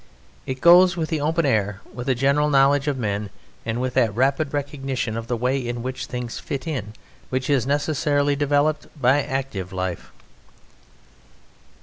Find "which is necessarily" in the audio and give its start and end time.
7.29-8.35